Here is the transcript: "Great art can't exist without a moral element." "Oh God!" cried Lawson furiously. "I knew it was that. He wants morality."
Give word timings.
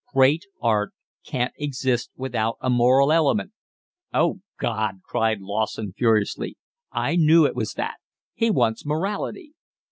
"Great 0.15 0.47
art 0.63 0.93
can't 1.23 1.53
exist 1.59 2.09
without 2.15 2.57
a 2.59 2.71
moral 2.71 3.11
element." 3.13 3.51
"Oh 4.11 4.39
God!" 4.59 5.01
cried 5.03 5.41
Lawson 5.41 5.93
furiously. 5.95 6.57
"I 6.91 7.15
knew 7.15 7.45
it 7.45 7.55
was 7.55 7.73
that. 7.73 7.97
He 8.33 8.49
wants 8.49 8.83
morality." 8.83 9.53